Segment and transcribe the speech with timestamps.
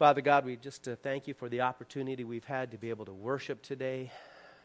[0.00, 3.04] Father God, we just uh, thank you for the opportunity we've had to be able
[3.04, 4.10] to worship today,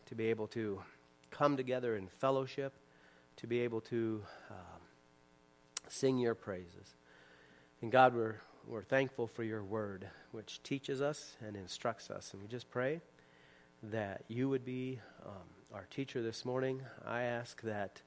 [0.05, 0.81] to be able to
[1.29, 2.71] come together in fellowship,
[3.35, 4.81] to be able to um,
[5.89, 6.95] sing your praises.
[7.81, 8.35] And God, we're,
[8.65, 12.31] we're thankful for your word, which teaches us and instructs us.
[12.31, 13.01] And we just pray
[13.83, 15.33] that you would be um,
[15.73, 16.81] our teacher this morning.
[17.05, 18.01] I ask that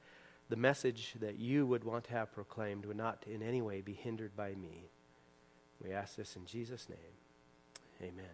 [0.49, 3.93] the message that you would want to have proclaimed would not in any way be
[3.93, 4.89] hindered by me.
[5.83, 6.99] We ask this in Jesus' name.
[8.03, 8.27] Amen.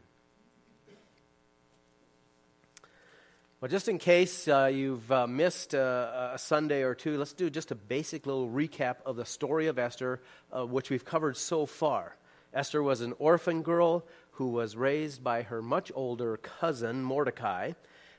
[3.60, 7.48] Well, just in case uh, you've uh, missed uh, a Sunday or two, let's do
[7.48, 10.20] just a basic little recap of the story of Esther,
[10.54, 12.16] uh, which we've covered so far.
[12.52, 17.72] Esther was an orphan girl who was raised by her much older cousin, Mordecai,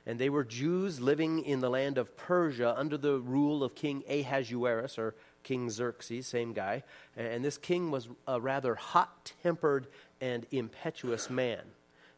[0.04, 4.02] and they were Jews living in the land of Persia under the rule of King
[4.08, 5.14] Ahasuerus, or
[5.46, 6.82] King Xerxes, same guy.
[7.16, 9.86] And this king was a rather hot tempered
[10.20, 11.60] and impetuous man.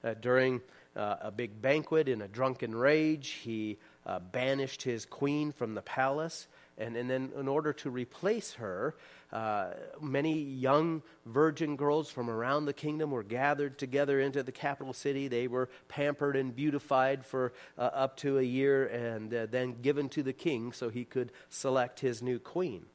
[0.02, 0.62] Uh, during
[0.96, 3.76] uh, a big banquet in a drunken rage, he
[4.06, 6.46] uh, banished his queen from the palace.
[6.78, 8.94] And, and then, in order to replace her,
[9.30, 14.94] uh, many young virgin girls from around the kingdom were gathered together into the capital
[14.94, 15.28] city.
[15.28, 20.08] They were pampered and beautified for uh, up to a year and uh, then given
[20.10, 22.86] to the king so he could select his new queen.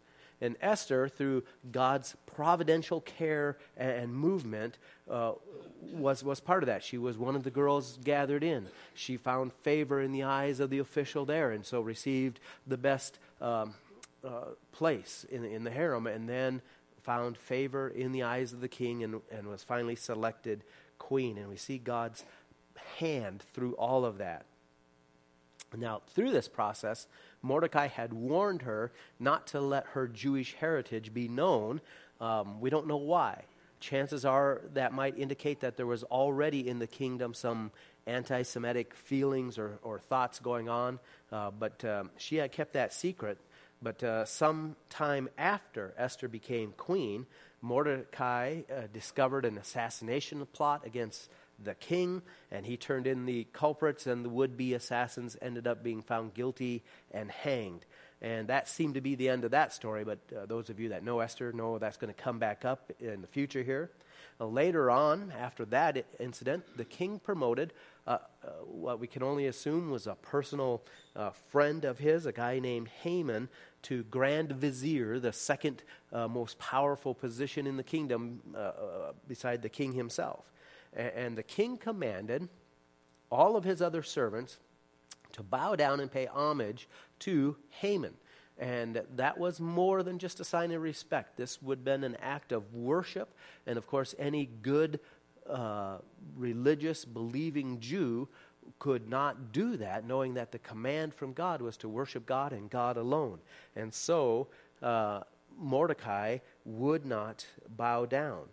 [0.44, 4.78] And Esther, through God's providential care and movement,
[5.10, 5.34] uh,
[5.94, 6.84] was, was part of that.
[6.84, 8.68] She was one of the girls gathered in.
[8.94, 13.20] She found favor in the eyes of the official there, and so received the best
[13.40, 13.74] um,
[14.24, 16.62] uh, place in, in the harem, and then
[17.04, 20.64] found favor in the eyes of the king and, and was finally selected
[21.00, 21.38] queen.
[21.38, 22.26] And we see God's
[23.00, 24.46] hand through all of that.
[25.76, 27.08] Now, through this process,
[27.44, 31.82] Mordecai had warned her not to let her Jewish heritage be known.
[32.20, 33.44] Um, we don't know why.
[33.80, 37.72] Chances are that might indicate that there was already in the kingdom some
[38.08, 41.00] anti Semitic feelings or, or, thoughts going on,
[41.32, 43.38] uh, but um, she had kept that secret.
[43.82, 47.26] But uh, some time after Esther became queen,
[47.62, 51.30] Mordecai uh, discovered an assassination plot against
[51.62, 52.22] the king,
[52.52, 56.34] and he turned in the culprits, and the would be assassins ended up being found
[56.34, 57.86] guilty and hanged.
[58.22, 60.90] And that seemed to be the end of that story, but uh, those of you
[60.90, 63.92] that know Esther know that's going to come back up in the future here.
[64.40, 67.74] Uh, later on, after that incident, the king promoted
[68.06, 70.82] uh, uh what we can only assume was a personal
[71.16, 73.48] uh, friend of his, a guy named Haman,
[73.84, 78.42] to Grand Vizier, the second uh, most powerful position in the kingdom
[79.28, 80.46] beside the king himself.
[80.96, 82.50] And the king commanded
[83.32, 84.58] all of his other servants
[85.34, 86.88] to bow down and pay homage
[87.20, 88.14] to Haman.
[88.60, 91.38] And that was more than just a sign of respect.
[91.38, 93.34] This would have been an act of worship.
[93.66, 95.00] And of course, any good
[95.50, 95.98] uh,
[96.38, 98.28] religious, believing Jew
[98.80, 102.70] could not do that, knowing that the command from God was to worship God and
[102.70, 103.40] God alone.
[103.76, 104.48] And so
[104.82, 105.22] uh,
[105.58, 107.46] Mordecai would not
[107.76, 108.44] bow down.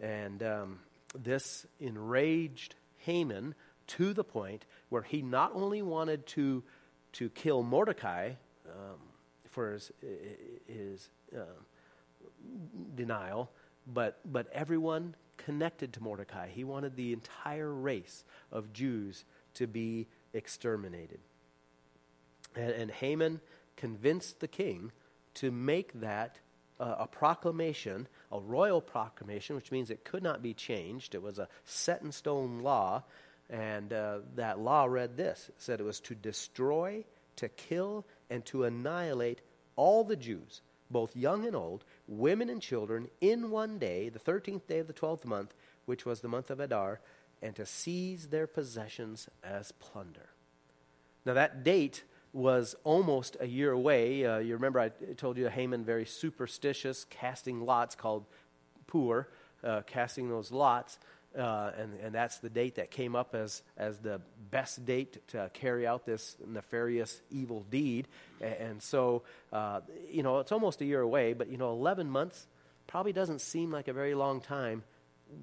[0.00, 0.78] And um,
[1.14, 3.54] this enraged Haman
[3.88, 6.62] to the point where he not only wanted to,
[7.12, 8.32] to kill Mordecai
[8.66, 8.98] um,
[9.48, 9.90] for his,
[10.66, 11.40] his uh,
[12.94, 13.50] denial,
[13.86, 16.48] but, but everyone connected to Mordecai.
[16.48, 21.18] He wanted the entire race of Jews to be exterminated.
[22.54, 23.40] And, and Haman
[23.76, 24.92] convinced the king
[25.34, 26.38] to make that
[26.78, 31.14] uh, a proclamation, a royal proclamation, which means it could not be changed.
[31.14, 33.02] It was a set in stone law.
[33.48, 37.04] And uh, that law read this it said it was to destroy,
[37.36, 39.40] to kill, and to annihilate
[39.74, 44.66] all the Jews, both young and old, women and children, in one day, the 13th
[44.66, 45.54] day of the 12th month,
[45.86, 47.00] which was the month of Adar,
[47.42, 50.28] and to seize their possessions as plunder.
[51.24, 54.24] Now, that date was almost a year away.
[54.24, 58.26] Uh, you remember I told you Haman very superstitious, casting lots called
[58.86, 59.26] Pur,
[59.64, 60.98] uh, casting those lots.
[61.36, 65.48] Uh, and, and that's the date that came up as, as the best date to
[65.54, 68.08] carry out this nefarious evil deed.
[68.40, 69.22] And, and so,
[69.52, 69.80] uh,
[70.10, 72.48] you know, it's almost a year away, but, you know, 11 months
[72.88, 74.82] probably doesn't seem like a very long time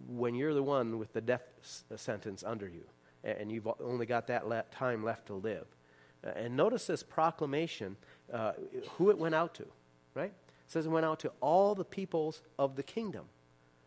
[0.10, 1.44] when you're the one with the death
[1.96, 2.84] sentence under you
[3.24, 5.66] and you've only got that le- time left to live.
[6.26, 7.96] Uh, and notice this proclamation,
[8.34, 8.54] uh,
[8.98, 9.66] who it went out to,
[10.14, 10.32] right?
[10.32, 13.26] It says it went out to all the peoples of the kingdom.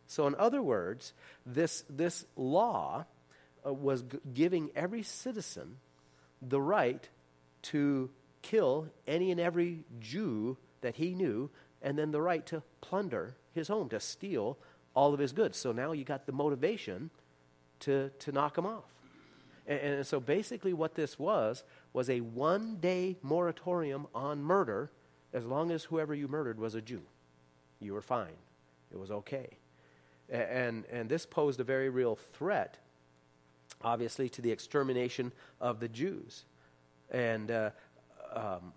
[0.07, 1.13] So, in other words,
[1.47, 3.05] this, this law
[3.65, 5.77] uh, was g- giving every citizen
[6.43, 7.09] the right
[7.63, 8.11] to
[8.43, 11.51] kill any and every Jew that he knew,
[11.83, 14.57] and then the right to plunder his home, to steal
[14.95, 15.59] all of his goods.
[15.59, 17.11] So now you got the motivation
[17.81, 18.85] to, to knock him off.
[19.71, 21.63] And, and so basically, what this was
[21.93, 24.91] was a one day moratorium on murder
[25.33, 27.03] as long as whoever you murdered was a Jew.
[27.79, 28.37] You were fine,
[28.93, 29.49] it was okay.
[30.29, 32.79] And, and this posed a very real threat,
[33.83, 36.45] obviously, to the extermination of the Jews.
[37.11, 37.71] And uh,
[38.33, 38.73] um,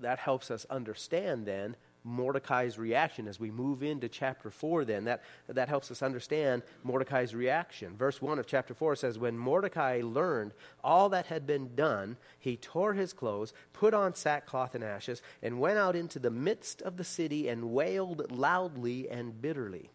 [0.00, 5.04] that helps us understand then Mordecai's reaction as we move into chapter 4 then.
[5.04, 7.96] That, that helps us understand Mordecai's reaction.
[7.96, 10.52] Verse 1 of chapter 4 says, When Mordecai learned
[10.82, 15.58] all that had been done, he tore his clothes, put on sackcloth and ashes, and
[15.58, 19.90] went out into the midst of the city and wailed loudly and bitterly.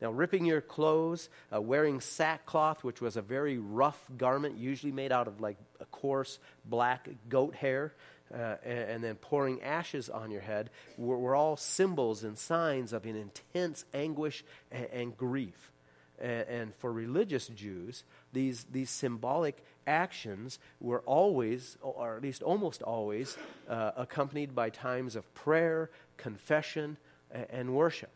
[0.00, 5.10] Now, ripping your clothes, uh, wearing sackcloth, which was a very rough garment, usually made
[5.10, 7.94] out of like a coarse black goat hair,
[8.32, 12.92] uh, and, and, then pouring ashes on your head were, were, all symbols and signs
[12.92, 15.72] of an intense anguish and, and grief.
[16.20, 22.82] And, and, for religious Jews, these, these symbolic actions were always, or at least almost
[22.82, 23.36] always,
[23.68, 26.98] uh, accompanied by times of prayer, confession,
[27.50, 28.10] and, worship.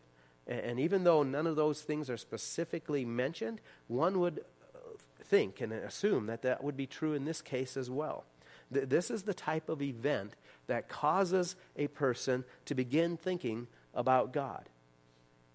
[0.46, 4.44] And even though none of those things are specifically mentioned, one would
[4.74, 4.78] uh,
[5.24, 8.24] think and assume that that would be true in this case as well.
[8.72, 10.34] Th- this is the type of event
[10.66, 14.68] that causes a person to begin thinking about God.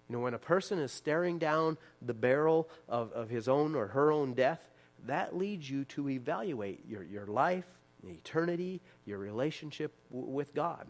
[0.08, 3.88] You know, when a person is staring down the barrel of, of his own or
[3.88, 4.70] her own death,
[5.06, 7.66] that leads you to evaluate your, your life,
[8.06, 10.86] eternity, your relationship w- with God.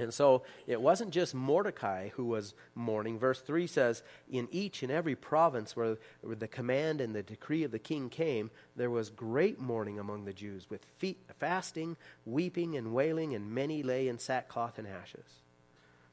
[0.00, 3.18] And so it wasn't just Mordecai who was mourning.
[3.18, 7.70] Verse 3 says, In each and every province where, the command and the decree of
[7.70, 12.92] the king came, there was great mourning among the Jews, with feet, fasting, weeping, and
[12.92, 15.42] wailing, and many lay in sackcloth and ashes.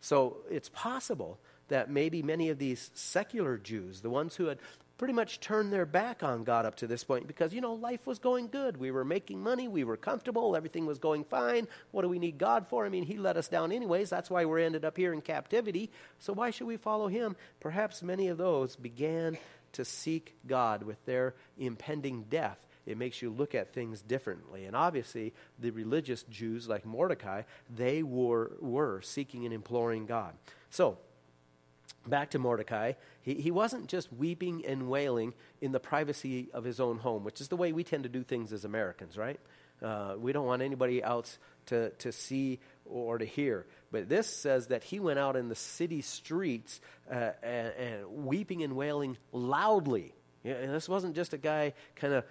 [0.01, 4.59] So it's possible that maybe many of these secular Jews, the ones who had
[4.97, 8.07] pretty much turned their back on God up to this point because, you know, life
[8.07, 8.77] was going good.
[8.77, 9.67] We were making money.
[9.67, 10.55] We were comfortable.
[10.55, 11.67] Everything was going fine.
[11.91, 12.85] What do we need God for?
[12.85, 14.09] I mean, He let us down anyways.
[14.09, 15.91] That's why we ended up here in captivity.
[16.19, 17.35] So why should we follow Him?
[17.59, 19.37] Perhaps many of those began
[19.73, 22.65] to seek God with their impending death.
[22.85, 24.65] It makes you look at things differently.
[24.65, 27.41] And obviously, the religious Jews like Mordecai,
[27.75, 30.35] they were, were seeking and imploring God.
[30.69, 30.97] So,
[32.07, 36.79] back to Mordecai, he, he wasn't just weeping and wailing in the privacy of his
[36.79, 39.39] own home, which is the way we tend to do things as Americans, right?
[39.81, 41.37] Uh, we don't want anybody else
[41.67, 43.65] to, to see or to hear.
[43.91, 46.79] But this says that he went out in the city streets
[47.11, 50.13] uh, and, and weeping and wailing loudly
[50.45, 52.23] yeah, this wasn't just a guy kind of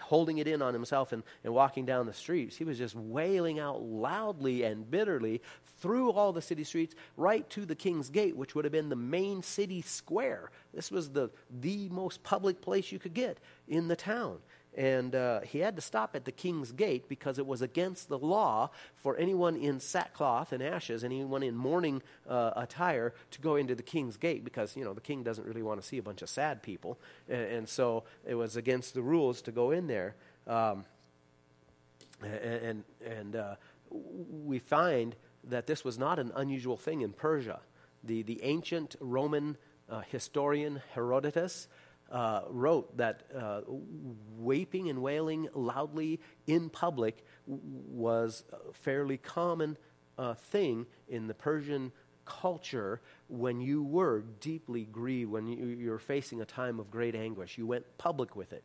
[0.00, 2.56] holding it in on himself and, and walking down the streets.
[2.56, 5.42] He was just wailing out loudly and bitterly
[5.78, 8.96] through all the city streets right to the king's gate, which would have been the
[8.96, 10.50] main city square.
[10.72, 11.28] This was the,
[11.60, 13.38] the most public place you could get
[13.68, 14.38] in the town.
[14.78, 18.16] And uh, he had to stop at the king's gate because it was against the
[18.16, 23.74] law for anyone in sackcloth and ashes, anyone in mourning uh, attire, to go into
[23.74, 26.22] the king's gate because, you know, the king doesn't really want to see a bunch
[26.22, 26.96] of sad people.
[27.28, 30.14] And, and so it was against the rules to go in there.
[30.46, 30.84] Um,
[32.22, 33.56] and and uh,
[33.90, 37.58] we find that this was not an unusual thing in Persia.
[38.04, 39.56] The, the ancient Roman
[39.90, 41.66] uh, historian Herodotus
[42.10, 43.60] uh, wrote that uh,
[44.38, 49.76] weeping and wailing loudly in public was a fairly common
[50.16, 51.92] uh, thing in the Persian
[52.24, 57.56] culture when you were deeply grieved, when you, were facing a time of great anguish.
[57.56, 58.64] You went public with it.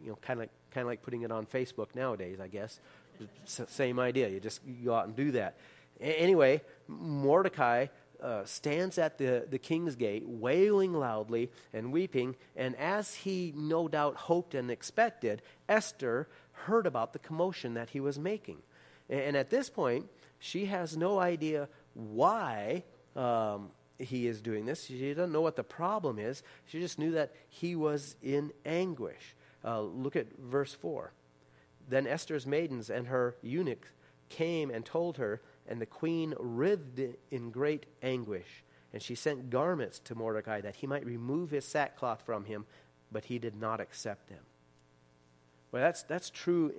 [0.00, 2.80] You know, kind of kind of like putting it on Facebook nowadays, I guess.
[3.44, 4.28] same idea.
[4.28, 5.56] You just you go out and do that.
[6.00, 7.86] A- anyway, Mordecai
[8.22, 12.36] uh, stands at the, the king's gate, wailing loudly and weeping.
[12.56, 18.00] And as he no doubt hoped and expected, Esther heard about the commotion that he
[18.00, 18.58] was making.
[19.08, 20.06] And, and at this point,
[20.38, 22.84] she has no idea why
[23.16, 24.86] um, he is doing this.
[24.86, 26.42] She doesn't know what the problem is.
[26.66, 29.34] She just knew that he was in anguish.
[29.64, 31.12] Uh, look at verse 4.
[31.88, 33.88] Then Esther's maidens and her eunuchs
[34.28, 38.64] came and told her and the queen writhed in great anguish.
[38.92, 42.64] And she sent garments to Mordecai that he might remove his sackcloth from him,
[43.12, 44.40] but he did not accept them.
[45.70, 46.72] Well, that's, that's true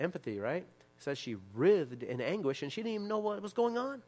[0.00, 0.64] empathy, right?
[0.64, 4.02] It says she writhed in anguish and she didn't even know what was going on.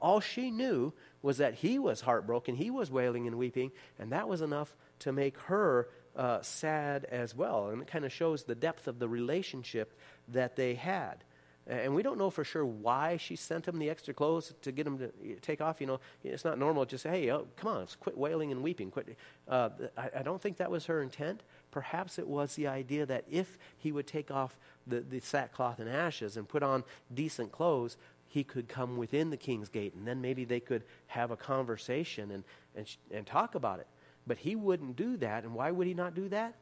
[0.00, 0.92] All she knew
[1.22, 5.12] was that he was heartbroken, he was wailing and weeping, and that was enough to
[5.12, 7.68] make her uh, sad as well.
[7.70, 11.24] And it kind of shows the depth of the relationship that they had.
[11.66, 14.86] And we don't know for sure why she sent him the extra clothes to get
[14.86, 15.80] him to take off.
[15.80, 18.90] You know, it's not normal just say, hey, oh, come on, quit wailing and weeping.
[18.90, 19.16] Quit.
[19.48, 21.42] Uh, I, I, don't think that was her intent.
[21.70, 25.88] perhaps it was the idea that if he would take off the, the sackcloth and
[25.88, 30.20] ashes and put on decent clothes, he could come within the king's gate, and then
[30.20, 32.44] maybe they could have a conversation and,
[32.74, 33.86] and, and talk about it.
[34.26, 35.44] But he wouldn't do that.
[35.44, 36.56] And why would he not do that?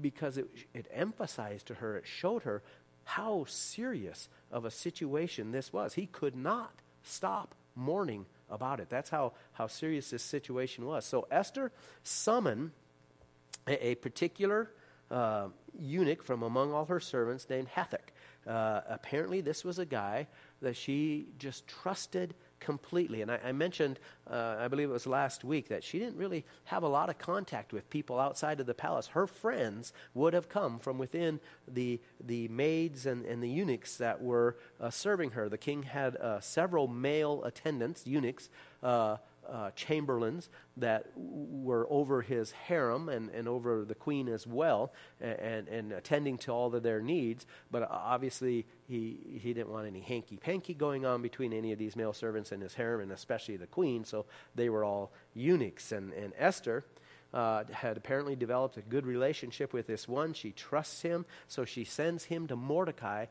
[0.00, 2.62] Because it, it emphasized to her, it showed her
[3.04, 5.94] how serious of a situation this was.
[5.94, 8.88] He could not stop mourning about it.
[8.90, 11.04] That's how, how serious this situation was.
[11.04, 12.72] So Esther summoned
[13.66, 14.70] a, a particular
[15.10, 18.10] uh, eunuch from among all her servants named Hathach.
[18.46, 20.26] Uh, apparently, this was a guy
[20.60, 23.22] that she just trusted completely.
[23.22, 23.98] And I, I mentioned,
[24.30, 27.18] uh, I believe it was last week, that she didn't really have a lot of
[27.18, 29.08] contact with people outside of the palace.
[29.08, 34.22] Her friends would have come from within the, the maids and, and the eunuchs that
[34.22, 35.48] were uh, serving her.
[35.48, 38.48] The king had uh, several male attendants, eunuchs,
[39.50, 45.68] uh, chamberlains that were over his harem and, and over the queen as well, and,
[45.68, 47.46] and attending to all of their needs.
[47.70, 51.96] But obviously, he, he didn't want any hanky panky going on between any of these
[51.96, 55.92] male servants and his harem, and especially the queen, so they were all eunuchs.
[55.92, 56.84] And, and Esther.
[57.34, 60.34] Uh, had apparently developed a good relationship with this one.
[60.34, 63.24] She trusts him, so she sends him to Mordecai.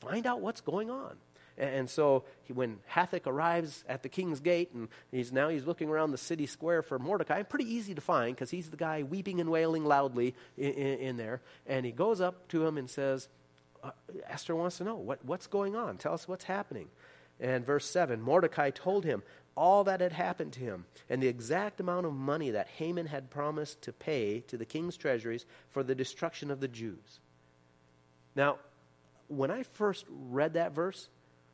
[0.00, 1.16] Find out what's going on.
[1.58, 5.88] And so he, when Hathach arrives at the king's gate, and he's now he's looking
[5.88, 9.40] around the city square for Mordecai, pretty easy to find because he's the guy weeping
[9.40, 11.40] and wailing loudly in, in, in, there.
[11.66, 13.28] And he goes up to him and says,
[13.82, 13.90] uh,
[14.28, 15.98] Esther wants to know what, what's going on.
[15.98, 16.88] Tell us what's happening.
[17.40, 19.24] And verse 7 Mordecai told him
[19.56, 23.30] all that had happened to him and the exact amount of money that Haman had
[23.30, 27.18] promised to pay to the king's treasuries for the destruction of the Jews.
[28.36, 28.58] Now,
[29.26, 31.08] when I first read that verse,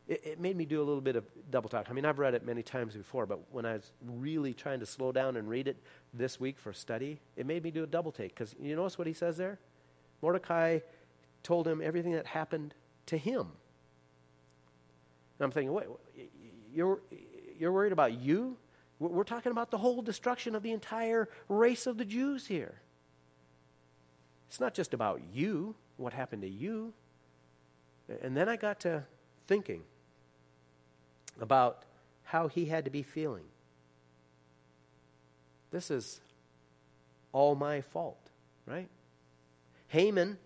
[0.06, 1.86] it, it, made me do a little bit of double talk.
[1.88, 4.86] I mean, I've read it many times before, but when I was really trying to
[4.86, 5.76] slow down and read it
[6.12, 8.34] this week for study, it made me do a double take.
[8.34, 9.58] Because you notice what he says there?
[10.20, 10.80] Mordecai
[11.42, 12.74] told him everything that happened
[13.06, 13.40] to him.
[15.38, 15.86] And I'm thinking, wait,
[16.72, 17.00] you're,
[17.58, 18.56] you're worried about you?
[18.98, 22.80] We're talking about the whole destruction of the entire race of the Jews here.
[24.48, 26.92] It's not just about you, what happened to you.
[28.22, 29.04] And then I got to
[29.46, 29.82] thinking
[31.40, 31.84] about
[32.24, 33.44] how he had to be feeling.
[35.70, 36.20] This is
[37.32, 38.30] all my fault,
[38.66, 38.88] right?
[39.88, 40.38] Haman,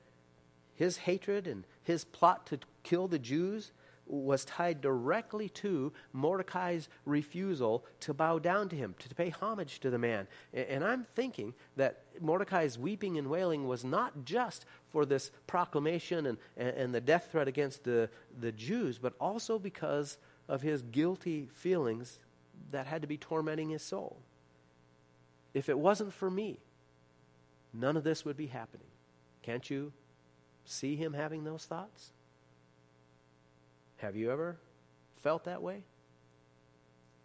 [0.75, 3.73] his hatred and his plot to kill the Jews
[4.09, 9.91] was tied directly to Mordecai's refusal to bow down to him, to pay homage to
[9.91, 10.27] the man.
[10.53, 16.39] And I'm thinking that Mordecai's weeping and wailing was not just for this proclamation and,
[16.57, 18.09] and the death threat against the,
[18.41, 20.17] the Jews, but also because
[20.49, 22.19] of his guilty feelings
[22.71, 24.19] that had to be tormenting his soul.
[25.55, 26.59] If it wasn't for me,
[27.73, 28.87] none of this would be happening.
[29.43, 29.93] Can't you
[30.65, 32.13] see him having those thoughts?
[33.99, 34.59] Have you ever
[35.23, 35.83] felt that way?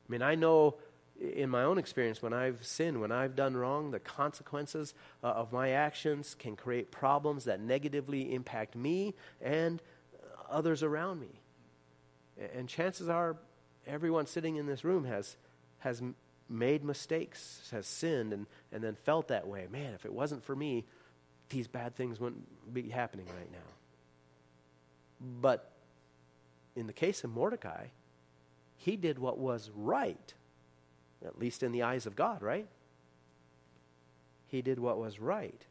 [0.07, 0.75] I mean, I know
[1.19, 5.51] in my own experience when I've sinned, when I've done wrong, the consequences uh, of
[5.51, 9.81] my actions can create problems that negatively impact me and
[10.49, 11.42] others around me.
[12.55, 13.37] And chances are,
[13.85, 15.37] everyone sitting in this room has,
[15.79, 16.01] has
[16.49, 19.67] made mistakes, has sinned, and, and then felt that way.
[19.71, 20.85] Man, if it wasn't for me,
[21.49, 23.57] these bad things wouldn't be happening right now.
[25.41, 25.71] But
[26.75, 27.87] in the case of Mordecai,
[28.75, 30.33] he did what was right,
[31.25, 32.67] at least in the eyes of God, right?
[34.47, 35.65] He did what was right,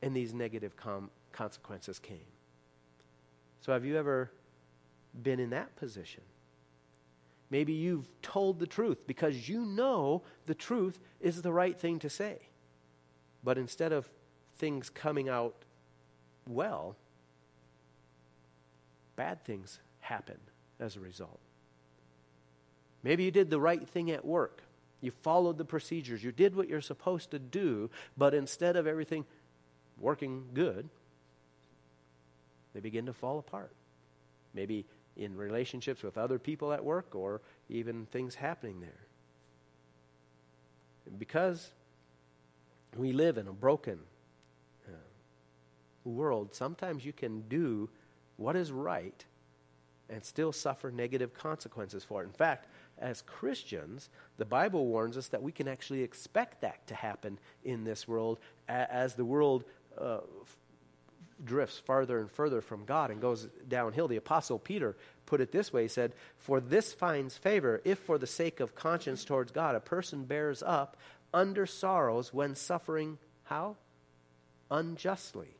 [0.00, 2.18] and these negative com- consequences came.
[3.60, 4.30] So, have you ever
[5.22, 6.22] been in that position?
[7.50, 12.08] Maybe you've told the truth because you know the truth is the right thing to
[12.08, 12.38] say.
[13.42, 14.08] But instead of
[14.58, 15.54] things coming out
[16.46, 16.96] well,
[19.16, 20.38] bad things happen
[20.78, 21.40] as a result.
[23.02, 24.62] Maybe you did the right thing at work.
[25.00, 26.22] You followed the procedures.
[26.22, 29.24] You did what you're supposed to do, but instead of everything
[29.98, 30.88] working good,
[32.74, 33.72] they begin to fall apart.
[34.52, 34.86] Maybe
[35.20, 39.06] in relationships with other people at work or even things happening there.
[41.18, 41.70] Because
[42.96, 43.98] we live in a broken
[44.88, 44.92] uh,
[46.04, 47.90] world, sometimes you can do
[48.36, 49.24] what is right
[50.08, 52.26] and still suffer negative consequences for it.
[52.26, 52.66] In fact,
[52.98, 54.08] as Christians,
[54.38, 58.38] the Bible warns us that we can actually expect that to happen in this world
[58.68, 59.64] as the world
[59.98, 60.20] uh,
[61.44, 64.08] drifts farther and further from God and goes downhill.
[64.08, 68.18] The Apostle Peter put it this way He said, For this finds favor if, for
[68.18, 70.96] the sake of conscience towards God, a person bears up
[71.32, 73.76] under sorrows when suffering how?
[74.70, 75.56] unjustly.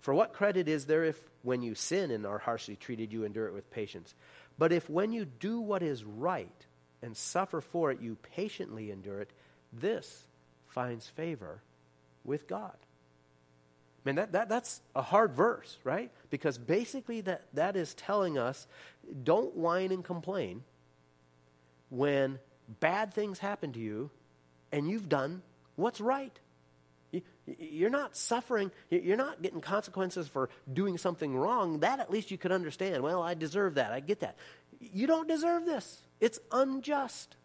[0.00, 3.48] For what credit is there if, when you sin and are harshly treated, you endure
[3.48, 4.14] it with patience?
[4.58, 6.66] But if, when you do what is right
[7.02, 9.30] and suffer for it, you patiently endure it,
[9.72, 10.26] this
[10.68, 11.62] finds favor
[12.24, 12.76] with God.
[14.04, 16.10] Man, that, that, that's a hard verse, right?
[16.28, 18.66] Because basically that, that is telling us
[19.22, 20.62] don't whine and complain
[21.88, 22.38] when
[22.80, 24.10] bad things happen to you
[24.72, 25.42] and you've done
[25.76, 26.38] what's right.
[27.46, 31.80] You're not suffering, you're not getting consequences for doing something wrong.
[31.80, 33.02] That at least you could understand.
[33.02, 33.92] Well, I deserve that.
[33.92, 34.36] I get that.
[34.80, 36.02] You don't deserve this.
[36.20, 37.36] It's unjust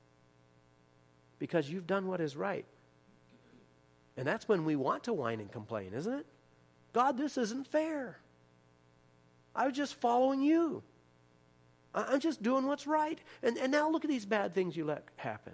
[1.37, 2.65] because you've done what is right.
[4.17, 6.25] And that's when we want to whine and complain, isn't it?
[6.93, 8.19] God, this isn't fair.
[9.55, 10.83] I was just following you.
[11.93, 13.19] I'm just doing what's right.
[13.41, 15.53] And, and now look at these bad things you let happen.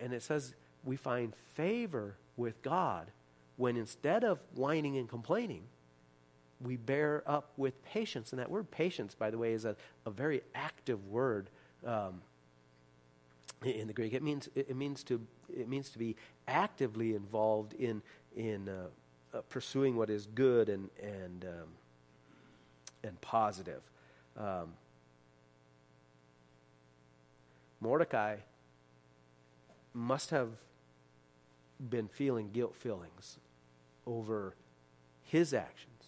[0.00, 0.54] And it says
[0.84, 3.10] we find favor with God
[3.56, 5.62] when instead of whining and complaining,
[6.60, 8.32] we bear up with patience.
[8.32, 11.50] And that word patience, by the way, is a, a very active word
[11.84, 12.22] um,
[13.62, 14.12] in the Greek.
[14.12, 15.20] It means, it means, to,
[15.54, 16.16] it means to be
[16.48, 18.02] actively involved in,
[18.36, 18.86] in uh,
[19.36, 21.68] uh, pursuing what is good and, and, um,
[23.02, 23.82] and positive.
[24.36, 24.74] Um,
[27.80, 28.36] Mordecai
[29.92, 30.50] must have
[31.90, 33.38] been feeling guilt feelings
[34.06, 34.54] over
[35.22, 36.04] his actions,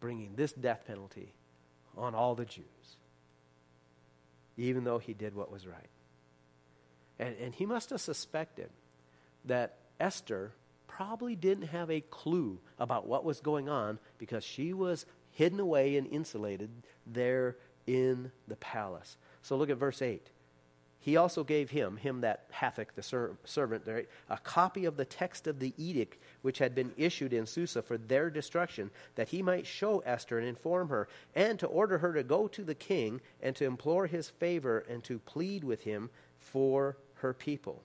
[0.00, 1.32] bringing this death penalty
[1.96, 2.64] on all the Jews,
[4.56, 5.88] even though he did what was right.
[7.18, 8.70] And, and he must have suspected
[9.44, 10.52] that Esther
[10.86, 15.96] probably didn't have a clue about what was going on because she was hidden away
[15.96, 16.70] and insulated
[17.06, 19.16] there in the palace.
[19.42, 20.30] So look at verse 8
[21.04, 23.86] he also gave him, him that Hathach, the ser- servant,
[24.30, 27.98] a copy of the text of the edict which had been issued in Susa for
[27.98, 32.22] their destruction, that he might show Esther and inform her, and to order her to
[32.22, 36.96] go to the king and to implore his favor and to plead with him for
[37.16, 37.82] her people.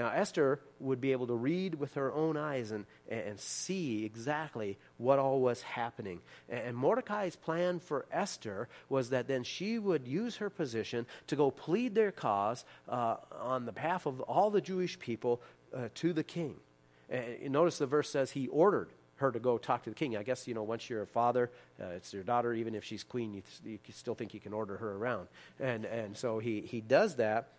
[0.00, 4.78] Now, Esther would be able to read with her own eyes and, and see exactly
[4.96, 6.22] what all was happening.
[6.48, 11.50] And Mordecai's plan for Esther was that then she would use her position to go
[11.50, 15.42] plead their cause uh, on the behalf of all the Jewish people
[15.76, 16.56] uh, to the king.
[17.10, 20.16] And notice the verse says he ordered her to go talk to the king.
[20.16, 23.04] I guess, you know, once you're a father, uh, it's your daughter, even if she's
[23.04, 25.28] queen, you, you still think you can order her around.
[25.58, 27.50] And, and so he, he does that.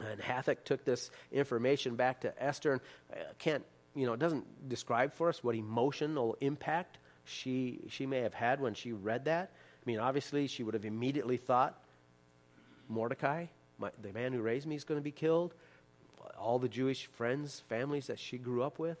[0.00, 2.80] And Hathach took this information back to Esther and
[3.12, 8.20] uh, can't, you know, it doesn't describe for us what emotional impact she, she may
[8.20, 9.50] have had when she read that.
[9.52, 11.80] I mean, obviously, she would have immediately thought
[12.88, 13.46] Mordecai,
[13.78, 15.54] my, the man who raised me, is going to be killed.
[16.38, 18.98] All the Jewish friends, families that she grew up with,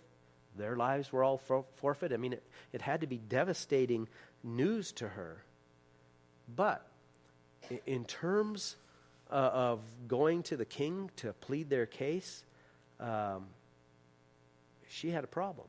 [0.56, 2.12] their lives were all for, forfeit.
[2.12, 4.08] I mean, it, it had to be devastating
[4.42, 5.42] news to her.
[6.54, 6.86] But
[7.86, 8.76] in terms
[9.30, 12.44] uh, of going to the king to plead their case,
[13.00, 13.46] um,
[14.88, 15.68] she had a problem.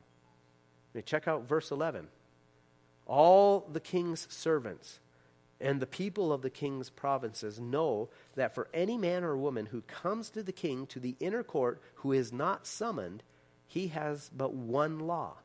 [0.92, 2.08] I mean, check out verse 11.
[3.06, 5.00] All the king's servants
[5.60, 9.82] and the people of the king's provinces know that for any man or woman who
[9.82, 13.22] comes to the king to the inner court who is not summoned,
[13.66, 15.36] he has but one law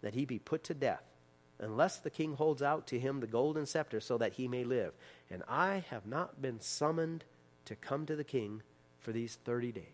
[0.00, 1.02] that he be put to death,
[1.58, 4.92] unless the king holds out to him the golden scepter so that he may live.
[5.28, 7.24] And I have not been summoned
[7.68, 8.62] to come to the king
[8.98, 9.84] for these 30 days.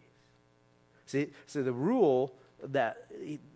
[1.06, 3.06] See, so the rule that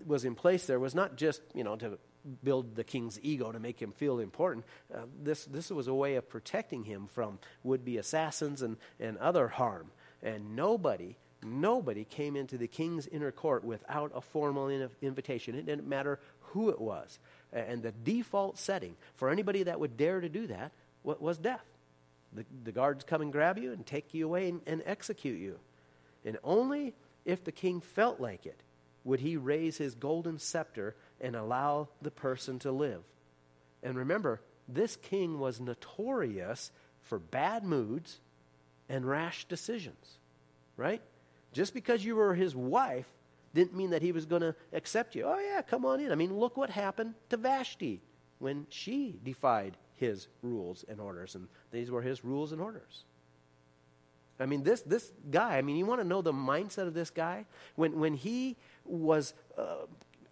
[0.04, 1.98] was in place there was not just, you know, to
[2.44, 4.66] build the king's ego to make him feel important.
[4.94, 9.16] Uh, this, this was a way of protecting him from would be assassins and, and
[9.18, 9.90] other harm.
[10.22, 15.54] And nobody, nobody came into the king's inner court without a formal in- invitation.
[15.54, 17.18] It didn't matter who it was.
[17.52, 21.64] And the default setting for anybody that would dare to do that was death.
[22.32, 25.58] The, the guards come and grab you and take you away and, and execute you.
[26.24, 28.62] And only if the king felt like it
[29.04, 33.02] would he raise his golden scepter and allow the person to live.
[33.82, 36.70] And remember, this king was notorious
[37.02, 38.20] for bad moods
[38.88, 40.18] and rash decisions,
[40.76, 41.00] right?
[41.52, 43.08] Just because you were his wife
[43.54, 45.24] didn't mean that he was going to accept you.
[45.24, 46.12] Oh, yeah, come on in.
[46.12, 48.02] I mean, look what happened to Vashti
[48.38, 51.34] when she defied his rules and orders.
[51.34, 53.04] And these were his rules and orders.
[54.40, 57.10] I mean, this, this guy, I mean, you want to know the mindset of this
[57.10, 57.44] guy?
[57.74, 59.86] When, when he was uh,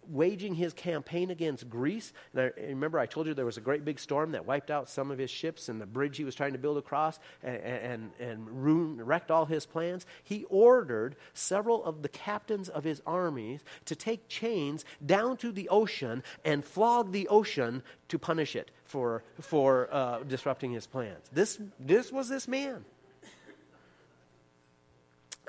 [0.09, 2.13] waging his campaign against Greece.
[2.33, 4.89] And I remember I told you there was a great big storm that wiped out
[4.89, 8.11] some of his ships and the bridge he was trying to build across and, and,
[8.19, 10.05] and ruined, wrecked all his plans.
[10.23, 15.69] He ordered several of the captains of his armies to take chains down to the
[15.69, 21.25] ocean and flog the ocean to punish it for, for uh, disrupting his plans.
[21.31, 22.85] This, this was this man.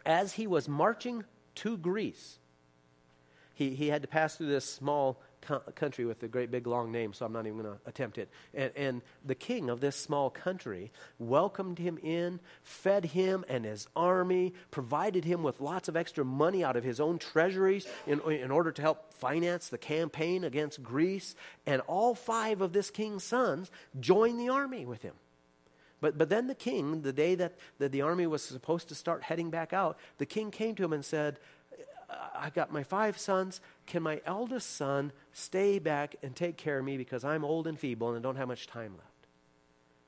[0.05, 1.25] As he was marching
[1.57, 2.39] to Greece,
[3.59, 6.93] he, he had to pass through this small co- country with a great big long
[6.93, 8.29] name, so I'm not even going to attempt it.
[8.55, 13.89] And, and the king of this small country welcomed him in, fed him and his
[13.97, 18.53] army, provided him with lots of extra money out of his own treasuries in, in
[18.53, 21.35] order to help finance the campaign against Greece.
[21.67, 25.15] And all five of this king's sons joined the army with him.
[26.01, 29.25] But, but then the king, the day that, that the army was supposed to start
[29.25, 31.41] heading back out, the king came to him and said,
[32.09, 33.61] I got my five sons.
[33.87, 37.79] Can my eldest son stay back and take care of me because I'm old and
[37.79, 39.27] feeble and don't have much time left?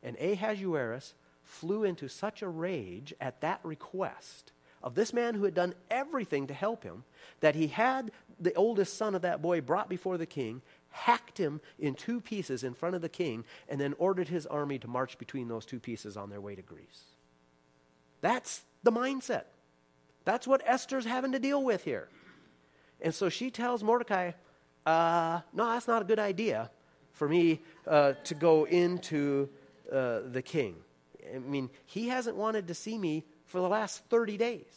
[0.03, 5.55] And Ahasuerus flew into such a rage at that request of this man who had
[5.55, 7.05] done everything to help him
[7.41, 11.61] that he had the oldest son of that boy brought before the king, hacked him
[11.79, 15.19] in two pieces in front of the king, and then ordered his army to march
[15.19, 17.05] between those two pieces on their way to Greece.
[18.23, 19.45] That's the mindset.
[20.31, 22.07] That's what Esther's having to deal with here.
[23.01, 24.31] And so she tells Mordecai,
[24.87, 26.71] uh, no, that's not a good idea
[27.15, 29.49] for me uh, to go into
[29.91, 30.77] uh, the king.
[31.35, 34.73] I mean, he hasn't wanted to see me for the last 30 days.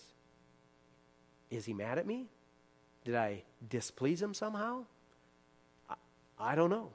[1.52, 2.26] Is he mad at me?
[3.06, 4.86] Did I displease him somehow?
[5.88, 5.94] I,
[6.40, 6.90] I don't know.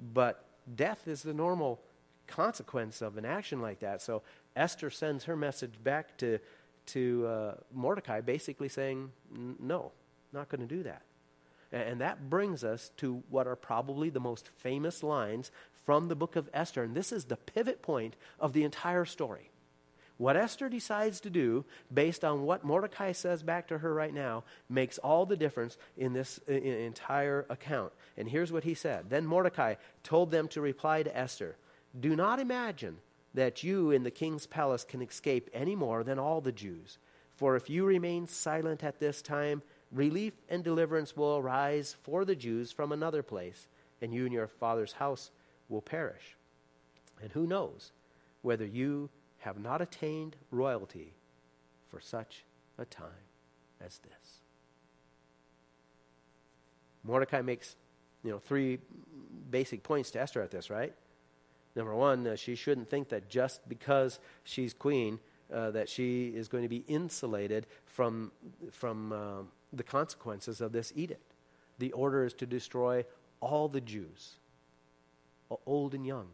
[0.00, 0.42] But
[0.74, 1.78] death is the normal
[2.26, 4.00] consequence of an action like that.
[4.00, 4.22] So
[4.56, 6.38] Esther sends her message back to
[6.86, 9.92] to uh, Mordecai, basically saying, No,
[10.32, 11.02] not going to do that.
[11.72, 15.50] And that brings us to what are probably the most famous lines
[15.84, 16.84] from the book of Esther.
[16.84, 19.50] And this is the pivot point of the entire story.
[20.18, 24.44] What Esther decides to do, based on what Mordecai says back to her right now,
[24.68, 27.92] makes all the difference in this in entire account.
[28.16, 31.56] And here's what he said Then Mordecai told them to reply to Esther
[31.98, 32.98] Do not imagine
[33.36, 36.96] that you in the king's palace can escape any more than all the Jews.
[37.36, 42.34] For if you remain silent at this time, relief and deliverance will arise for the
[42.34, 43.68] Jews from another place,
[44.00, 45.30] and you and your father's house
[45.68, 46.36] will perish.
[47.22, 47.92] And who knows
[48.40, 51.12] whether you have not attained royalty
[51.90, 52.44] for such
[52.78, 53.28] a time
[53.84, 54.40] as this.
[57.04, 57.76] Mordecai makes,
[58.24, 58.78] you know, three
[59.50, 60.94] basic points to Esther at this, right?
[61.76, 65.20] Number one, uh, she shouldn't think that just because she's queen,
[65.52, 68.32] uh, that she is going to be insulated from,
[68.72, 71.34] from uh, the consequences of this edict.
[71.78, 73.04] The order is to destroy
[73.40, 74.36] all the Jews,
[75.66, 76.28] old and young,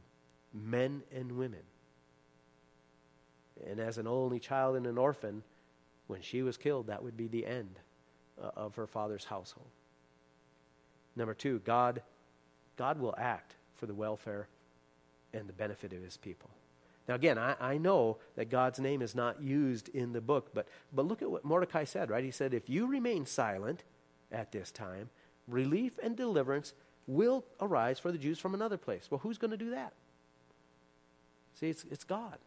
[0.55, 1.62] men and women.
[3.68, 5.42] And as an only child and an orphan,
[6.07, 7.81] when she was killed, that would be the end
[8.40, 9.68] uh, of her father's household.
[11.16, 12.02] Number two, God,
[12.76, 14.46] God will act for the welfare
[15.33, 16.51] and the benefit of his people.
[17.09, 20.68] Now, again, I, I, know that God's name is not used in the book, but,
[20.92, 22.23] but look at what Mordecai said, right?
[22.23, 23.83] He said, If you remain silent
[24.31, 25.11] at this time,
[25.49, 26.75] relief and deliverance
[27.09, 29.09] will arise for the Jews from another place.
[29.11, 29.92] Well, who's going to do that?
[31.55, 32.38] See, it's, it's God.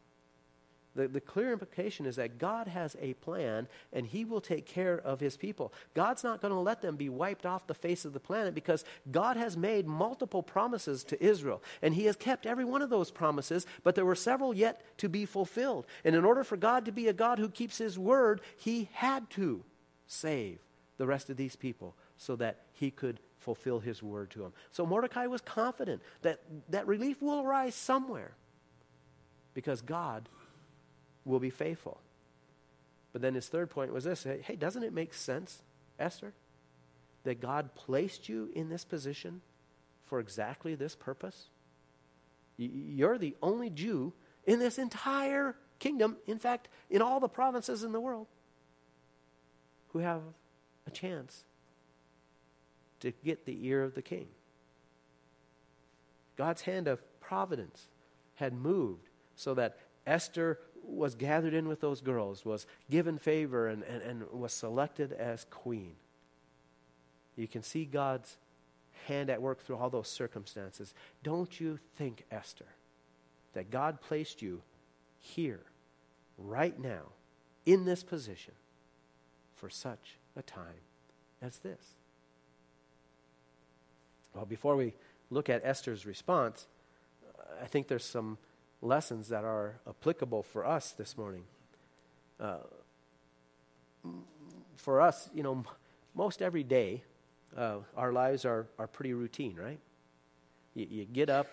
[0.95, 4.97] The, the clear implication is that God has a plan and He will take care
[4.97, 5.73] of His people.
[5.93, 8.85] God's not going to let them be wiped off the face of the planet because
[9.11, 13.11] God has made multiple promises to Israel and He has kept every one of those
[13.11, 15.85] promises, but there were several yet to be fulfilled.
[16.05, 19.29] And in order for God to be a God who keeps His word, He had
[19.31, 19.63] to
[20.07, 20.59] save
[20.97, 24.53] the rest of these people so that He could fulfill His word to them.
[24.71, 28.31] So Mordecai was confident that, that relief will arise somewhere
[29.53, 30.29] because God
[31.25, 31.99] will be faithful.
[33.11, 35.61] But then his third point was this hey, doesn't it make sense,
[35.99, 36.33] Esther,
[37.23, 39.41] that God placed you in this position
[40.05, 41.47] for exactly this purpose?
[42.57, 44.13] You're the only Jew
[44.45, 48.27] in this entire kingdom, in fact, in all the provinces in the world,
[49.89, 50.21] who have
[50.87, 51.43] a chance
[53.01, 54.27] to get the ear of the king.
[56.37, 57.87] God's hand of providence
[58.35, 63.83] had moved so that Esther was gathered in with those girls, was given favor, and,
[63.83, 65.93] and, and was selected as queen.
[67.35, 68.37] You can see God's
[69.07, 70.93] hand at work through all those circumstances.
[71.23, 72.65] Don't you think, Esther,
[73.53, 74.61] that God placed you
[75.19, 75.61] here,
[76.37, 77.03] right now,
[77.65, 78.53] in this position,
[79.55, 80.83] for such a time
[81.41, 81.95] as this?
[84.33, 84.93] Well, before we
[85.29, 86.67] look at Esther's response,
[87.61, 88.37] I think there's some
[88.85, 91.43] lessons that are applicable for us this morning.
[92.39, 92.57] Uh,
[94.77, 95.63] for us, you know,
[96.13, 97.03] most every day,
[97.57, 99.79] uh, our lives are, are pretty routine, right?
[100.75, 101.47] You, you get up,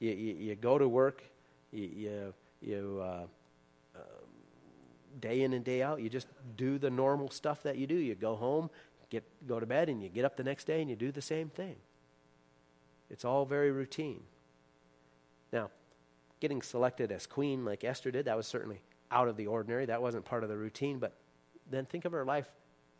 [0.00, 1.22] you, you, you, go to work,
[1.70, 3.26] you, you, uh,
[3.94, 3.98] uh,
[5.20, 7.94] day in and day out, you just do the normal stuff that you do.
[7.94, 8.70] You go home,
[9.10, 11.22] get, go to bed, and you get up the next day and you do the
[11.22, 11.76] same thing.
[13.10, 14.22] It's all very routine.
[15.52, 15.70] Now,
[16.42, 18.80] getting selected as queen like Esther did, that was certainly
[19.12, 19.86] out of the ordinary.
[19.86, 20.98] That wasn't part of the routine.
[20.98, 21.12] But
[21.70, 22.48] then think of her life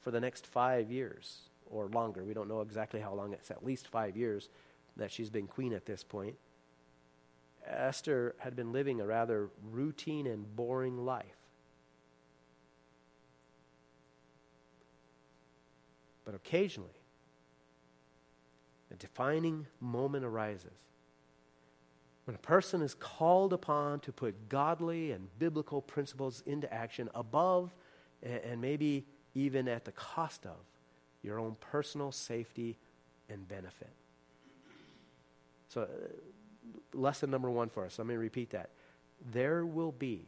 [0.01, 2.23] for the next five years or longer.
[2.23, 3.33] We don't know exactly how long.
[3.33, 4.49] It's at least five years
[4.97, 6.37] that she's been queen at this point.
[7.67, 11.25] Esther had been living a rather routine and boring life.
[16.25, 16.91] But occasionally,
[18.93, 20.71] a defining moment arises
[22.33, 27.75] when a person is called upon to put godly and biblical principles into action above
[28.23, 30.57] and, maybe even at the cost of
[31.23, 32.79] your own personal safety
[33.29, 33.91] and benefit.
[35.69, 35.87] So, uh,
[36.95, 38.71] lesson number one for us, let me repeat that.
[39.31, 40.25] There will be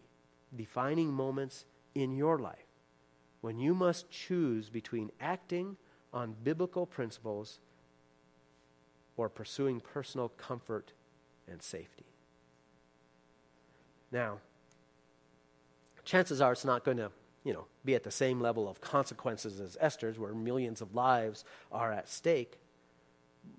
[0.54, 1.64] defining moments
[1.94, 2.66] in your life
[3.40, 5.78] when you must choose between acting
[6.12, 7.60] on biblical principles
[9.16, 10.92] or pursuing personal comfort
[11.50, 12.04] and safety.
[14.10, 14.38] Now,
[16.04, 17.10] chances are it's not going to,
[17.44, 21.44] you know, be at the same level of consequences as Esther's, where millions of lives
[21.72, 22.58] are at stake.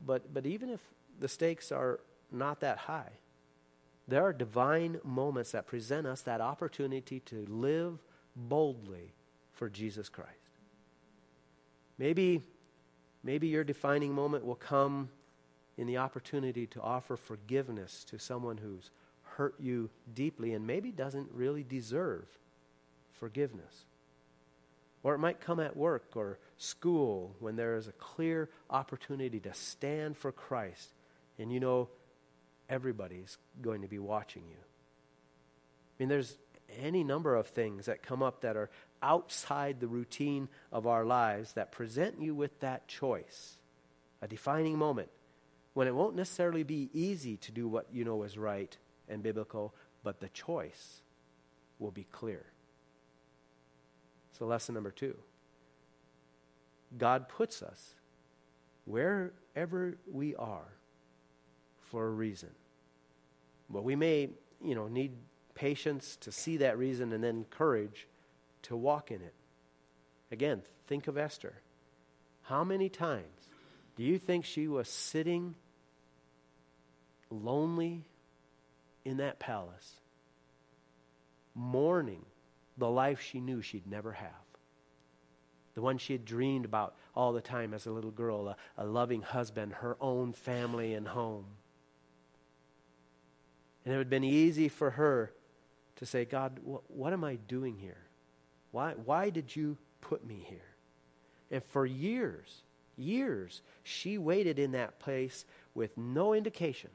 [0.06, 0.80] But, but even if
[1.20, 2.00] the stakes are
[2.32, 3.12] not that high,
[4.08, 8.00] there are divine moments that present us that opportunity to live
[8.36, 9.14] boldly
[9.54, 10.32] for Jesus Christ.
[11.98, 12.44] Maybe,
[13.24, 15.10] maybe your defining moment will come
[15.78, 18.92] in the opportunity to offer forgiveness to someone who's
[19.24, 22.26] hurt you deeply and maybe doesn't really deserve
[23.12, 23.86] forgiveness.
[25.04, 29.54] Or it might come at work or school when there is a clear opportunity to
[29.54, 30.90] stand for Christ
[31.38, 31.90] and you know
[32.70, 34.58] everybody's going to be watching you.
[34.58, 36.38] I mean, there's
[36.82, 38.70] any number of things that come up that are
[39.04, 43.58] outside the routine of our lives that present you with that choice,
[44.22, 45.10] a defining moment
[45.76, 48.76] when it won't necessarily be easy to do what you know is right
[49.10, 51.02] and biblical, but the choice
[51.80, 52.46] will be clear.
[54.32, 55.18] So, lesson number two
[56.98, 57.94] God puts us
[58.86, 60.78] wherever we are
[61.92, 62.52] for a reason.
[63.70, 64.30] But we may,
[64.64, 65.12] you know, need
[65.56, 68.08] patience to see that reason and then courage
[68.64, 69.34] to walk in it.
[70.32, 71.56] Again, think of Esther.
[72.44, 73.50] How many times
[73.98, 75.56] do you think she was sitting
[77.30, 78.06] lonely
[79.04, 80.02] in that palace,
[81.54, 82.26] mourning
[82.78, 84.30] the life she knew she'd never have.
[85.76, 88.86] The one she had dreamed about all the time as a little girl, a, a
[88.86, 91.46] loving husband, her own family and home.
[93.84, 95.32] And it would have been easy for her
[95.98, 97.98] to say, God, wh- what am I doing here?
[98.72, 100.76] Why, why did you put me here?
[101.52, 102.64] And for years,
[102.98, 106.90] years, she waited in that place with no indication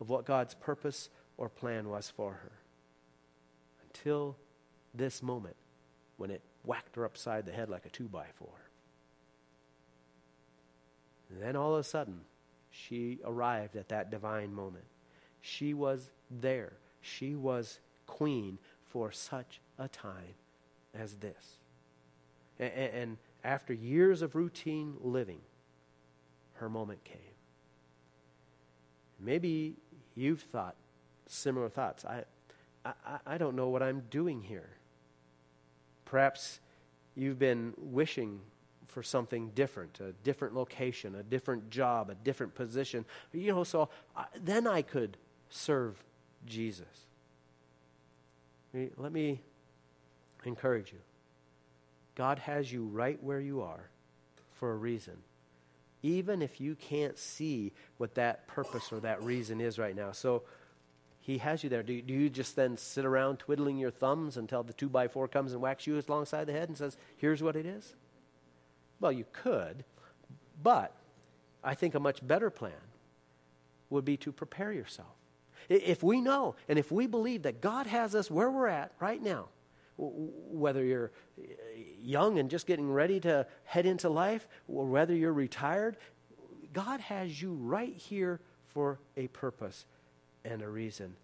[0.00, 2.52] of what God's purpose or plan was for her.
[3.82, 4.36] Until
[4.94, 5.56] this moment
[6.16, 8.70] when it whacked her upside the head like a two by four.
[11.30, 12.20] And then all of a sudden,
[12.70, 14.84] she arrived at that divine moment.
[15.40, 16.72] She was there.
[17.00, 20.34] She was queen for such a time
[20.94, 21.58] as this.
[22.58, 25.40] And, and after years of routine living,
[26.54, 27.18] her moment came.
[29.20, 29.76] Maybe
[30.18, 30.74] You've thought
[31.28, 32.04] similar thoughts.
[32.04, 32.24] I,
[32.84, 34.70] I, I don't know what I'm doing here.
[36.06, 36.58] Perhaps
[37.14, 38.40] you've been wishing
[38.86, 43.04] for something different, a different location, a different job, a different position.
[43.32, 45.16] You know, so I, then I could
[45.50, 46.02] serve
[46.46, 47.06] Jesus.
[48.96, 49.40] Let me
[50.44, 50.98] encourage you.
[52.16, 53.88] God has you right where you are
[54.54, 55.14] for a reason
[56.02, 60.12] even if you can't see what that purpose or that reason is right now.
[60.12, 60.42] So
[61.20, 61.82] he has you there.
[61.82, 65.28] Do, do you just then sit around twiddling your thumbs until the two by four
[65.28, 67.94] comes and whacks you alongside the head and says, here's what it is?
[69.00, 69.84] Well, you could,
[70.62, 70.94] but
[71.62, 72.72] I think a much better plan
[73.90, 75.08] would be to prepare yourself.
[75.68, 79.22] If we know and if we believe that God has us where we're at right
[79.22, 79.48] now,
[79.98, 81.42] whether you're uh,
[82.00, 85.96] young and just getting ready to head into life, or whether you're retired,
[86.72, 89.86] God has you right here for a purpose
[90.44, 91.16] and a reason.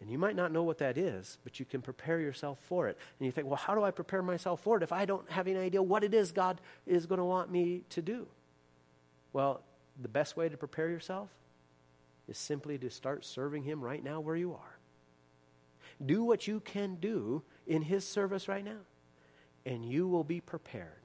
[0.00, 2.98] And you might not know what that is, but you can prepare yourself for it.
[3.18, 5.46] And you think, well, how do I prepare myself for it if I don't have
[5.46, 8.26] any idea what it is God is going to want me to do?
[9.32, 9.62] Well,
[10.00, 11.30] the best way to prepare yourself
[12.28, 14.78] is simply to start serving Him right now where you are.
[16.04, 18.84] Do what you can do in His service right now,
[19.64, 21.02] and you will be prepared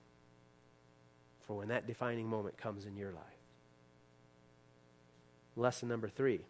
[1.41, 3.23] for when that defining moment comes in your life.
[5.55, 6.41] Lesson number three.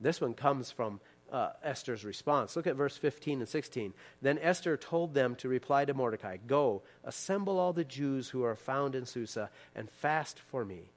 [0.00, 1.00] This one comes from
[1.30, 2.56] uh, Esther's response.
[2.56, 3.92] Look at verse 15 and 16.
[4.22, 8.56] Then Esther told them to reply to Mordecai Go, assemble all the Jews who are
[8.56, 10.90] found in Susa, and fast for me.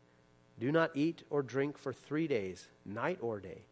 [0.60, 3.64] Do not eat or drink for three days, night or day.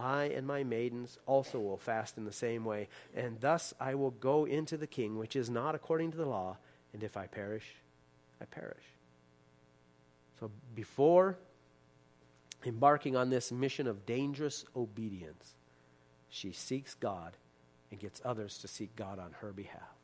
[0.00, 4.10] I and my maidens also will fast in the same way, and thus I will
[4.10, 6.56] go into the king, which is not according to the law,
[6.92, 7.74] and if I perish,
[8.40, 8.84] I perish.
[10.40, 11.36] So before
[12.64, 15.54] embarking on this mission of dangerous obedience,
[16.28, 17.36] she seeks God
[17.90, 19.94] and gets others to seek God on her behalf.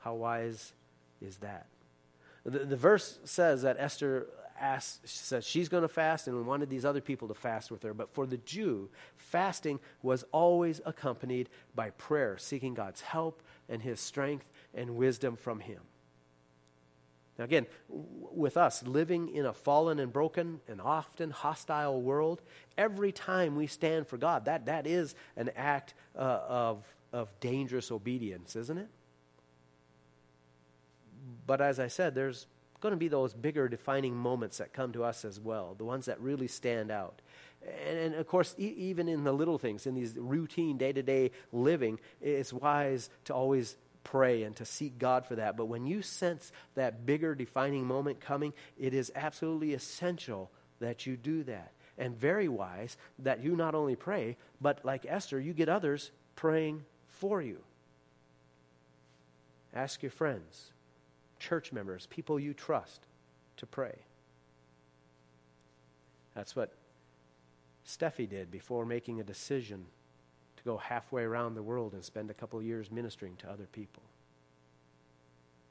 [0.00, 0.72] How wise
[1.20, 1.66] is that?
[2.44, 4.26] The, the verse says that Esther
[4.60, 7.94] she says she's going to fast and wanted these other people to fast with her.
[7.94, 14.00] But for the Jew, fasting was always accompanied by prayer, seeking God's help and his
[14.00, 15.80] strength and wisdom from him.
[17.38, 22.42] Now, again, with us living in a fallen and broken and often hostile world,
[22.76, 27.90] every time we stand for God, that, that is an act uh, of, of dangerous
[27.90, 28.88] obedience, isn't it?
[31.46, 32.46] But as I said, there's
[32.80, 36.06] going to be those bigger defining moments that come to us as well, the ones
[36.06, 37.20] that really stand out.
[37.86, 41.02] And, and of course, e- even in the little things, in these routine day to
[41.02, 45.56] day living, it's wise to always pray and to seek God for that.
[45.56, 51.16] But when you sense that bigger defining moment coming, it is absolutely essential that you
[51.16, 51.72] do that.
[51.98, 56.84] And very wise that you not only pray, but like Esther, you get others praying
[57.08, 57.58] for you.
[59.74, 60.72] Ask your friends,
[61.40, 63.00] church members, people you trust
[63.56, 63.96] to pray.
[66.34, 66.72] That's what
[67.86, 69.86] Steffi did before making a decision
[70.56, 74.02] to go halfway around the world and spend a couple years ministering to other people.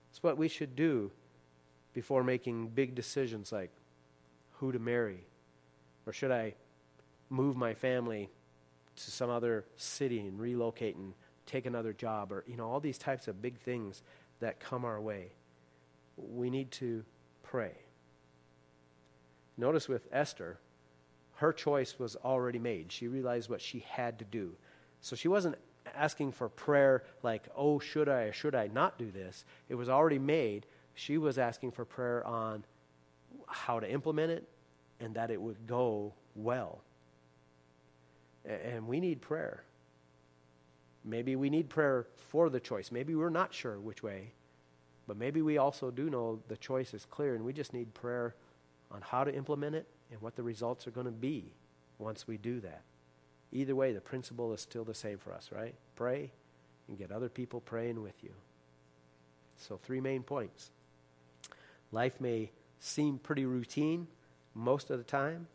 [0.10, 1.12] It's what we should do
[1.94, 3.72] before making big decisions like
[4.54, 5.24] who to marry,
[6.06, 6.56] or should I
[7.30, 8.30] move my family
[8.96, 11.14] to some other city and relocate and
[11.46, 14.04] take another job, or, you know, all these types of big things
[14.40, 15.32] that come our way
[16.32, 17.04] we need to
[17.44, 17.72] pray.
[19.58, 20.60] Notice with Esther,
[21.36, 22.92] her choice was already made.
[22.92, 24.54] She realized what she had to do.
[25.02, 25.56] So she wasn't
[25.96, 29.46] asking for prayer like, oh, should I or should I not do this?
[29.70, 30.66] It was already made.
[30.96, 32.64] She was asking for prayer on
[33.48, 34.48] how to implement it
[35.00, 36.82] and that it would go well.
[38.46, 39.64] And we need prayer.
[41.06, 42.92] Maybe we need prayer for the choice.
[42.92, 44.34] Maybe we're not sure which way.
[45.10, 48.36] But maybe we also do know the choice is clear and we just need prayer
[48.92, 51.46] on how to implement it and what the results are going to be
[51.98, 52.84] once we do that.
[53.52, 55.74] Either way, the principle is still the same for us, right?
[55.96, 56.30] Pray
[56.88, 58.30] and get other people praying with you.
[59.58, 60.70] So, three main points.
[61.92, 64.06] Life may seem pretty routine
[64.54, 65.48] most of the time,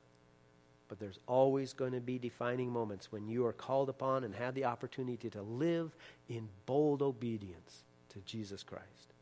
[0.89, 4.57] but there's always going to be defining moments when you are called upon and have
[4.57, 5.95] the opportunity to live
[6.29, 9.14] in bold obedience to Jesus Christ.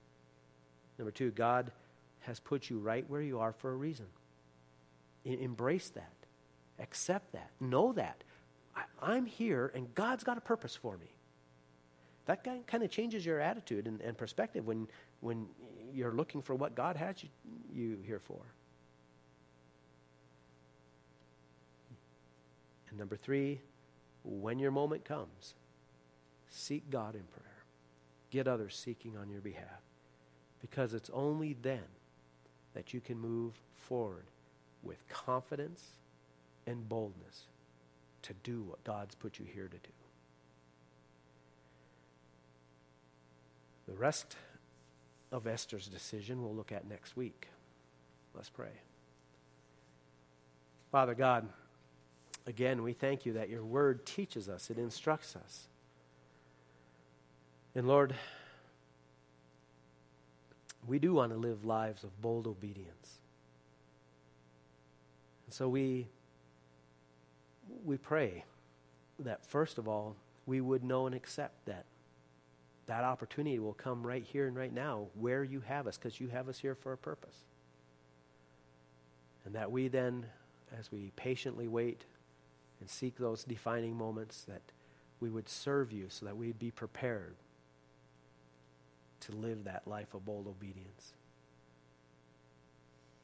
[1.02, 1.72] Number two, God
[2.20, 4.06] has put you right where you are for a reason.
[5.24, 6.12] Embrace that.
[6.78, 7.50] Accept that.
[7.58, 8.22] Know that.
[9.02, 11.08] I, am here and God's got a purpose for me.
[12.26, 14.86] That kind of changes your attitude and, and, perspective when,
[15.18, 15.48] when
[15.92, 17.28] you're looking for what God has you,
[17.74, 18.40] you here for.
[22.90, 23.60] And number three,
[24.22, 25.54] when your moment comes,
[26.48, 27.64] seek God in prayer.
[28.30, 29.82] Get others seeking on your behalf
[30.62, 31.82] because it's only then
[32.72, 34.24] that you can move forward
[34.82, 35.82] with confidence
[36.66, 37.42] and boldness
[38.22, 39.92] to do what God's put you here to do.
[43.88, 44.36] The rest
[45.32, 47.48] of Esther's decision we'll look at next week.
[48.34, 48.70] Let's pray.
[50.92, 51.48] Father God,
[52.46, 55.66] again, we thank you that your word teaches us, it instructs us.
[57.74, 58.14] And Lord,
[60.86, 63.18] we do want to live lives of bold obedience.
[65.46, 66.08] And so we,
[67.84, 68.44] we pray
[69.18, 70.16] that, first of all,
[70.46, 71.84] we would know and accept that
[72.86, 76.28] that opportunity will come right here and right now where you have us, because you
[76.28, 77.36] have us here for a purpose.
[79.44, 80.26] And that we then,
[80.76, 82.04] as we patiently wait
[82.80, 84.62] and seek those defining moments, that
[85.20, 87.36] we would serve you so that we'd be prepared
[89.22, 91.12] to live that life of bold obedience.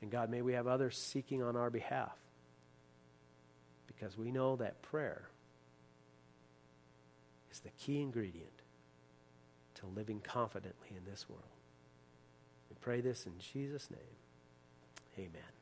[0.01, 2.17] And God, may we have others seeking on our behalf
[3.87, 5.29] because we know that prayer
[7.51, 8.63] is the key ingredient
[9.77, 11.43] to living confidently in this world.
[12.71, 15.27] We pray this in Jesus' name.
[15.27, 15.58] Amen.